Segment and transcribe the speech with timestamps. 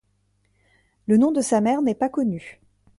[1.05, 2.59] Le nom de sa mère n'est pas connu.